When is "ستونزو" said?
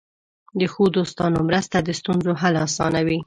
1.99-2.31